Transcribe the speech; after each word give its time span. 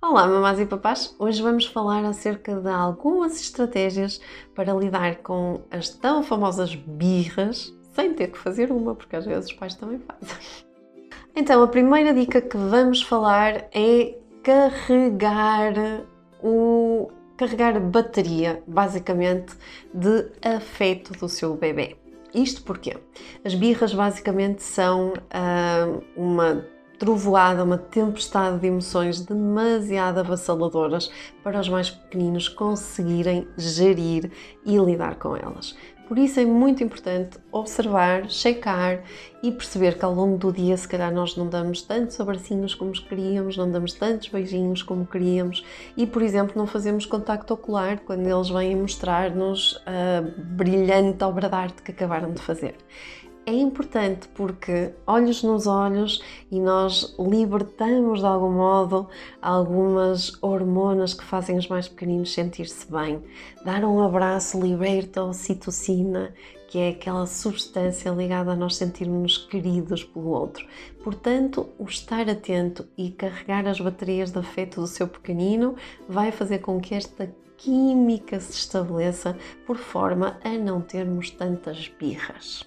Olá, 0.00 0.28
mamás 0.28 0.60
e 0.60 0.64
papás! 0.64 1.12
Hoje 1.18 1.42
vamos 1.42 1.66
falar 1.66 2.04
acerca 2.04 2.54
de 2.54 2.68
algumas 2.68 3.40
estratégias 3.40 4.20
para 4.54 4.72
lidar 4.72 5.16
com 5.16 5.62
as 5.72 5.88
tão 5.88 6.22
famosas 6.22 6.72
birras 6.72 7.74
sem 7.94 8.14
ter 8.14 8.28
que 8.28 8.38
fazer 8.38 8.70
uma, 8.70 8.94
porque 8.94 9.16
às 9.16 9.26
vezes 9.26 9.46
os 9.46 9.52
pais 9.54 9.74
também 9.74 9.98
fazem. 9.98 10.36
Então, 11.34 11.60
a 11.64 11.66
primeira 11.66 12.14
dica 12.14 12.40
que 12.40 12.56
vamos 12.56 13.02
falar 13.02 13.68
é 13.74 14.16
carregar 14.44 15.74
o 16.42 17.10
carregar 17.36 17.76
a 17.76 17.80
bateria, 17.80 18.62
basicamente, 18.68 19.56
de 19.92 20.30
afeto 20.42 21.12
do 21.14 21.28
seu 21.28 21.56
bebê. 21.56 21.96
Isto 22.32 22.62
porque 22.62 22.96
as 23.44 23.52
birras 23.52 23.92
basicamente 23.92 24.62
são 24.62 25.12
uh, 25.12 26.04
uma 26.16 26.64
trovoada, 26.98 27.62
uma 27.62 27.78
tempestade 27.78 28.58
de 28.58 28.66
emoções 28.66 29.20
demasiado 29.20 30.18
avassaladoras 30.18 31.10
para 31.42 31.60
os 31.60 31.68
mais 31.68 31.90
pequeninos 31.90 32.48
conseguirem 32.48 33.46
gerir 33.56 34.30
e 34.66 34.76
lidar 34.76 35.14
com 35.16 35.36
elas. 35.36 35.76
Por 36.08 36.18
isso 36.18 36.40
é 36.40 36.44
muito 36.46 36.82
importante 36.82 37.36
observar, 37.52 38.30
checar 38.30 39.02
e 39.42 39.52
perceber 39.52 39.98
que 39.98 40.04
ao 40.06 40.14
longo 40.14 40.38
do 40.38 40.50
dia, 40.50 40.74
se 40.74 40.88
calhar, 40.88 41.12
nós 41.12 41.36
não 41.36 41.46
damos 41.46 41.82
tantos 41.82 42.18
abracinhos 42.18 42.74
como 42.74 42.92
queríamos, 42.92 43.58
não 43.58 43.70
damos 43.70 43.92
tantos 43.92 44.28
beijinhos 44.28 44.82
como 44.82 45.06
queríamos 45.06 45.62
e, 45.98 46.06
por 46.06 46.22
exemplo, 46.22 46.54
não 46.56 46.66
fazemos 46.66 47.04
contacto 47.04 47.52
ocular 47.52 48.00
quando 48.00 48.26
eles 48.26 48.48
vêm 48.48 48.74
mostrar-nos 48.74 49.82
a 49.84 50.22
brilhante 50.38 51.22
obra 51.22 51.46
de 51.46 51.54
arte 51.54 51.82
que 51.82 51.90
acabaram 51.90 52.32
de 52.32 52.40
fazer 52.40 52.74
é 53.48 53.52
importante 53.54 54.28
porque 54.34 54.92
olhos 55.06 55.42
nos 55.42 55.66
olhos 55.66 56.22
e 56.50 56.60
nós 56.60 57.16
libertamos 57.18 58.20
de 58.20 58.26
algum 58.26 58.52
modo 58.52 59.08
algumas 59.40 60.34
hormonas 60.42 61.14
que 61.14 61.24
fazem 61.24 61.56
os 61.56 61.66
mais 61.66 61.88
pequeninos 61.88 62.34
sentir-se 62.34 62.86
bem. 62.92 63.22
Dar 63.64 63.84
um 63.84 64.02
abraço 64.02 64.60
liberta 64.60 65.20
a 65.20 65.24
ocitocina, 65.24 66.34
que 66.68 66.78
é 66.78 66.90
aquela 66.90 67.24
substância 67.24 68.10
ligada 68.10 68.52
a 68.52 68.56
nós 68.56 68.76
sentirmos 68.76 69.38
queridos 69.38 70.04
pelo 70.04 70.28
outro. 70.28 70.66
Portanto, 71.02 71.70
o 71.78 71.84
estar 71.84 72.28
atento 72.28 72.86
e 72.98 73.10
carregar 73.10 73.66
as 73.66 73.80
baterias 73.80 74.30
de 74.30 74.38
afeto 74.38 74.82
do 74.82 74.86
seu 74.86 75.08
pequenino 75.08 75.74
vai 76.06 76.30
fazer 76.30 76.58
com 76.58 76.78
que 76.78 76.94
esta 76.94 77.34
química 77.56 78.38
se 78.40 78.52
estabeleça 78.52 79.38
por 79.66 79.78
forma 79.78 80.38
a 80.44 80.50
não 80.50 80.82
termos 80.82 81.30
tantas 81.30 81.88
birras. 81.98 82.66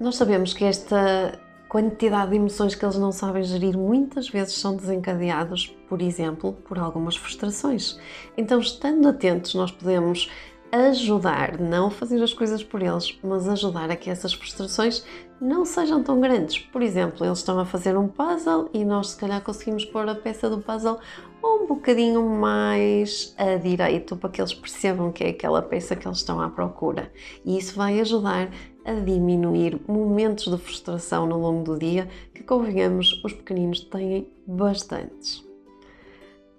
Nós 0.00 0.16
sabemos 0.16 0.52
que 0.52 0.64
esta 0.64 1.38
quantidade 1.68 2.32
de 2.32 2.36
emoções 2.36 2.74
que 2.74 2.84
eles 2.84 2.98
não 2.98 3.12
sabem 3.12 3.42
gerir 3.42 3.78
muitas 3.78 4.28
vezes 4.28 4.54
são 4.54 4.76
desencadeados, 4.76 5.74
por 5.88 6.02
exemplo, 6.02 6.52
por 6.52 6.78
algumas 6.78 7.16
frustrações. 7.16 7.98
Então, 8.36 8.60
estando 8.60 9.08
atentos, 9.08 9.54
nós 9.54 9.70
podemos 9.70 10.30
ajudar, 10.72 11.58
não 11.58 11.90
fazer 11.90 12.22
as 12.22 12.32
coisas 12.32 12.64
por 12.64 12.82
eles, 12.82 13.18
mas 13.22 13.46
ajudar 13.46 13.90
a 13.90 13.96
que 13.96 14.08
essas 14.08 14.32
frustrações 14.32 15.04
não 15.38 15.64
sejam 15.64 16.02
tão 16.02 16.20
grandes. 16.20 16.58
Por 16.58 16.82
exemplo, 16.82 17.26
eles 17.26 17.38
estão 17.38 17.58
a 17.58 17.66
fazer 17.66 17.96
um 17.96 18.08
puzzle 18.08 18.70
e 18.72 18.84
nós 18.84 19.10
se 19.10 19.16
calhar 19.16 19.42
conseguimos 19.42 19.84
pôr 19.84 20.08
a 20.08 20.14
peça 20.14 20.48
do 20.48 20.58
puzzle 20.58 20.98
um 21.42 21.66
bocadinho 21.66 22.22
mais 22.22 23.34
a 23.36 23.56
direito 23.56 24.16
para 24.16 24.30
que 24.30 24.40
eles 24.40 24.54
percebam 24.54 25.12
que 25.12 25.24
é 25.24 25.28
aquela 25.30 25.60
peça 25.60 25.96
que 25.96 26.06
eles 26.06 26.18
estão 26.18 26.40
à 26.40 26.48
procura. 26.48 27.12
E 27.44 27.58
isso 27.58 27.76
vai 27.76 28.00
ajudar 28.00 28.50
a 28.84 28.94
diminuir 28.94 29.80
momentos 29.86 30.50
de 30.50 30.58
frustração 30.62 31.26
no 31.26 31.38
longo 31.38 31.64
do 31.64 31.78
dia 31.78 32.08
que, 32.34 32.42
convenhamos, 32.42 33.22
os 33.24 33.32
pequeninos 33.32 33.80
têm 33.80 34.28
bastantes. 34.46 35.44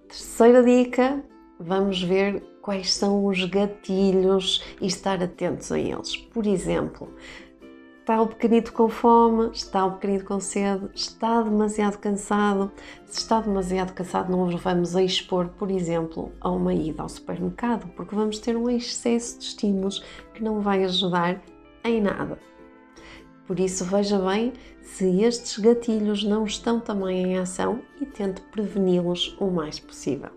Terceira 0.08 0.62
dica, 0.62 1.24
vamos 1.58 2.02
ver 2.02 2.42
quais 2.62 2.94
são 2.94 3.26
os 3.26 3.44
gatilhos 3.44 4.64
e 4.80 4.86
estar 4.86 5.22
atentos 5.22 5.70
a 5.70 5.78
eles. 5.78 6.16
Por 6.16 6.46
exemplo, 6.46 7.08
está 8.00 8.20
o 8.20 8.26
pequenito 8.26 8.72
com 8.72 8.88
fome, 8.88 9.50
está 9.52 9.84
o 9.84 9.92
pequenito 9.92 10.24
com 10.24 10.38
sede, 10.38 10.88
está 10.94 11.42
demasiado 11.42 11.98
cansado. 11.98 12.70
Se 13.06 13.18
está 13.18 13.40
demasiado 13.40 13.92
cansado, 13.92 14.30
não 14.30 14.44
os 14.44 14.54
vamos 14.62 14.94
a 14.94 15.02
expor, 15.02 15.48
por 15.58 15.70
exemplo, 15.70 16.32
a 16.40 16.50
uma 16.50 16.72
ida 16.72 17.02
ao 17.02 17.08
supermercado, 17.08 17.86
porque 17.96 18.14
vamos 18.14 18.38
ter 18.38 18.56
um 18.56 18.70
excesso 18.70 19.38
de 19.38 19.44
estímulos 19.46 20.04
que 20.32 20.42
não 20.42 20.60
vai 20.60 20.84
ajudar 20.84 21.42
em 21.84 22.00
nada. 22.00 22.38
Por 23.46 23.60
isso, 23.60 23.84
veja 23.84 24.18
bem 24.18 24.54
se 24.80 25.22
estes 25.22 25.58
gatilhos 25.58 26.24
não 26.24 26.44
estão 26.44 26.80
também 26.80 27.24
em 27.24 27.38
ação 27.38 27.80
e 28.00 28.06
tente 28.06 28.40
preveni-los 28.40 29.36
o 29.38 29.50
mais 29.50 29.78
possível. 29.78 30.30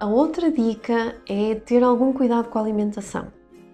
A 0.00 0.06
outra 0.06 0.50
dica 0.50 1.16
é 1.28 1.54
ter 1.54 1.82
algum 1.82 2.12
cuidado 2.12 2.48
com 2.48 2.58
a 2.58 2.62
alimentação. 2.62 3.32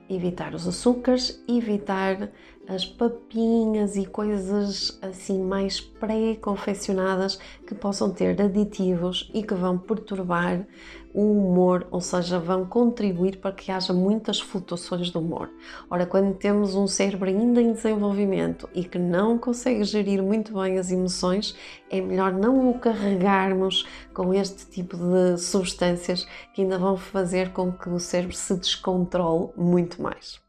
Evitar 0.09 0.55
os 0.55 0.69
açúcares, 0.69 1.43
evitar 1.49 2.31
as 2.67 2.85
papinhas 2.85 3.97
e 3.97 4.07
coisas 4.07 4.99
assim 5.03 5.43
mais 5.43 5.81
pré-confeccionadas 5.81 7.39
que 7.67 7.75
possam 7.75 8.11
ter 8.11 8.41
aditivos 8.41 9.31
e 9.35 9.43
que 9.43 9.55
vão 9.55 9.77
perturbar 9.79 10.67
o 11.15 11.31
humor, 11.31 11.87
ou 11.93 12.01
seja, 12.01 12.41
vão 12.41 12.67
contribuir 12.67 13.37
para 13.37 13.53
que 13.53 13.71
haja 13.71 13.93
muitas 13.93 14.41
flutuações 14.41 15.11
do 15.11 15.21
humor. 15.21 15.49
Ora, 15.89 16.05
quando 16.05 16.35
temos 16.35 16.75
um 16.75 16.89
cérebro 16.89 17.29
ainda 17.29 17.63
em 17.63 17.73
desenvolvimento 17.73 18.69
e 18.75 18.83
que 18.83 18.99
não 18.99 19.39
consegue 19.39 19.85
gerir 19.85 20.21
muito 20.21 20.53
bem 20.61 20.77
as 20.77 20.91
emoções, 20.91 21.57
é 21.89 22.01
melhor 22.01 22.33
não 22.33 22.69
o 22.69 22.79
carregarmos 22.81 23.87
com 24.13 24.35
este 24.35 24.67
tipo 24.67 24.97
de 24.97 25.39
substâncias 25.39 26.27
que 26.53 26.63
ainda 26.63 26.79
vão 26.79 26.97
fazer 26.97 27.53
com 27.53 27.71
que 27.71 27.89
o 27.89 28.01
cérebro 28.01 28.35
se 28.35 28.57
descontrole 28.57 29.51
muito 29.57 30.03
mais. 30.03 30.44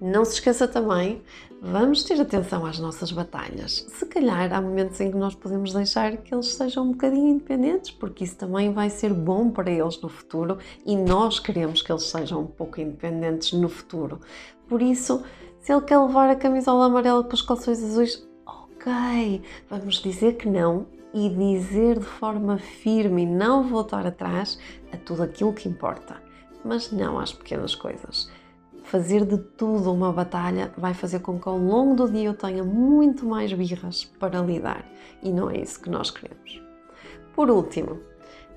Não 0.00 0.24
se 0.24 0.34
esqueça 0.34 0.68
também, 0.68 1.20
vamos 1.60 2.04
ter 2.04 2.20
atenção 2.20 2.64
às 2.64 2.78
nossas 2.78 3.10
batalhas. 3.10 3.84
Se 3.88 4.06
calhar 4.06 4.52
há 4.52 4.60
momentos 4.60 5.00
em 5.00 5.10
que 5.10 5.16
nós 5.16 5.34
podemos 5.34 5.72
deixar 5.72 6.18
que 6.18 6.32
eles 6.32 6.54
sejam 6.54 6.84
um 6.84 6.92
bocadinho 6.92 7.30
independentes, 7.30 7.90
porque 7.90 8.22
isso 8.22 8.36
também 8.36 8.72
vai 8.72 8.90
ser 8.90 9.12
bom 9.12 9.50
para 9.50 9.68
eles 9.68 10.00
no 10.00 10.08
futuro 10.08 10.58
e 10.86 10.94
nós 10.94 11.40
queremos 11.40 11.82
que 11.82 11.90
eles 11.90 12.04
sejam 12.04 12.42
um 12.42 12.46
pouco 12.46 12.80
independentes 12.80 13.52
no 13.52 13.68
futuro. 13.68 14.20
Por 14.68 14.80
isso, 14.80 15.24
se 15.58 15.72
ele 15.72 15.82
quer 15.82 15.98
levar 15.98 16.30
a 16.30 16.36
camisola 16.36 16.86
amarela 16.86 17.24
com 17.24 17.34
os 17.34 17.42
calções 17.42 17.82
azuis, 17.82 18.24
ok, 18.46 19.42
vamos 19.68 19.96
dizer 19.96 20.36
que 20.36 20.48
não 20.48 20.86
e 21.12 21.28
dizer 21.28 21.98
de 21.98 22.04
forma 22.04 22.58
firme 22.58 23.22
e 23.22 23.26
não 23.26 23.64
voltar 23.64 24.06
atrás 24.06 24.60
a 24.92 24.96
tudo 24.96 25.24
aquilo 25.24 25.52
que 25.52 25.68
importa, 25.68 26.22
mas 26.64 26.92
não 26.92 27.18
às 27.18 27.32
pequenas 27.32 27.74
coisas 27.74 28.30
fazer 28.88 29.26
de 29.26 29.36
tudo 29.36 29.92
uma 29.92 30.10
batalha 30.10 30.72
vai 30.76 30.94
fazer 30.94 31.18
com 31.18 31.38
que 31.38 31.46
ao 31.46 31.58
longo 31.58 31.94
do 31.94 32.10
dia 32.10 32.24
eu 32.24 32.34
tenha 32.34 32.64
muito 32.64 33.26
mais 33.26 33.52
birras 33.52 34.04
para 34.18 34.40
lidar 34.40 34.82
e 35.22 35.30
não 35.30 35.50
é 35.50 35.58
isso 35.58 35.82
que 35.82 35.90
nós 35.90 36.10
queremos. 36.10 36.62
Por 37.34 37.50
último, 37.50 38.00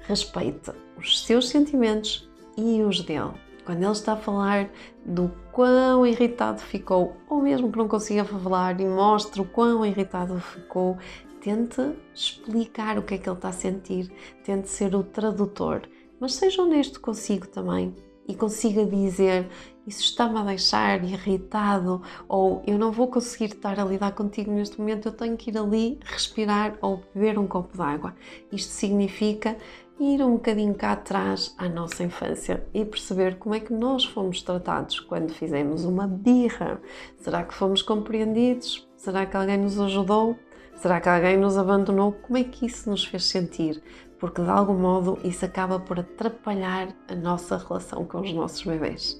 respeite 0.03 0.71
os 0.97 1.25
seus 1.25 1.49
sentimentos 1.49 2.29
e 2.57 2.81
os 2.81 3.01
dele. 3.01 3.33
Quando 3.65 3.83
ele 3.83 3.91
está 3.91 4.13
a 4.13 4.17
falar 4.17 4.69
do 5.05 5.29
quão 5.51 6.07
irritado 6.07 6.61
ficou, 6.61 7.17
ou 7.29 7.41
mesmo 7.41 7.69
que 7.69 7.77
não 7.77 7.89
consiga 7.89 8.23
falar 8.23 8.79
e 8.79 8.85
mostre 8.85 9.41
o 9.41 9.45
quão 9.45 9.85
irritado 9.85 10.39
ficou, 10.39 10.97
tente 11.41 11.93
explicar 12.15 12.97
o 12.97 13.03
que 13.03 13.15
é 13.15 13.17
que 13.17 13.27
ele 13.27 13.35
está 13.35 13.49
a 13.49 13.53
sentir, 13.53 14.09
tente 14.45 14.69
ser 14.69 14.95
o 14.95 15.03
tradutor, 15.03 15.81
mas 16.21 16.35
seja 16.35 16.61
honesto 16.61 17.01
consigo 17.01 17.47
também 17.47 17.93
e 18.31 18.35
consiga 18.35 18.85
dizer 18.85 19.49
isso 19.85 20.01
está-me 20.01 20.37
a 20.39 20.43
deixar 20.43 21.03
irritado 21.03 22.01
ou 22.27 22.61
eu 22.65 22.77
não 22.77 22.91
vou 22.91 23.07
conseguir 23.07 23.53
estar 23.53 23.79
a 23.79 23.83
lidar 23.83 24.13
contigo 24.13 24.51
neste 24.51 24.79
momento, 24.79 25.07
eu 25.07 25.11
tenho 25.11 25.35
que 25.35 25.49
ir 25.49 25.57
ali 25.57 25.99
respirar 26.03 26.77
ou 26.81 27.03
beber 27.13 27.37
um 27.37 27.47
copo 27.47 27.75
de 27.75 27.81
água. 27.81 28.15
Isto 28.51 28.71
significa 28.71 29.57
ir 29.99 30.21
um 30.21 30.33
bocadinho 30.33 30.73
cá 30.75 30.93
atrás 30.93 31.53
à 31.57 31.67
nossa 31.67 32.03
infância 32.03 32.65
e 32.73 32.85
perceber 32.85 33.37
como 33.37 33.53
é 33.53 33.59
que 33.59 33.73
nós 33.73 34.05
fomos 34.05 34.41
tratados 34.41 34.99
quando 34.99 35.33
fizemos 35.33 35.83
uma 35.83 36.07
birra. 36.07 36.79
Será 37.17 37.43
que 37.43 37.53
fomos 37.53 37.81
compreendidos? 37.81 38.87
Será 38.95 39.25
que 39.25 39.35
alguém 39.35 39.57
nos 39.57 39.79
ajudou? 39.79 40.37
Será 40.75 41.01
que 41.01 41.09
alguém 41.09 41.37
nos 41.37 41.57
abandonou? 41.57 42.13
Como 42.13 42.37
é 42.37 42.43
que 42.43 42.65
isso 42.65 42.89
nos 42.89 43.03
fez 43.03 43.25
sentir? 43.25 43.81
Porque 44.21 44.43
de 44.43 44.49
algum 44.49 44.75
modo 44.77 45.17
isso 45.23 45.43
acaba 45.43 45.79
por 45.79 45.99
atrapalhar 45.99 46.95
a 47.09 47.15
nossa 47.15 47.57
relação 47.57 48.05
com 48.05 48.21
os 48.21 48.31
nossos 48.31 48.63
bebês. 48.63 49.19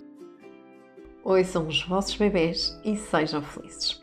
Ouçam 1.23 1.67
os 1.67 1.83
vossos 1.83 2.15
bebês 2.15 2.79
e 2.85 2.95
sejam 2.95 3.41
felizes. 3.41 3.99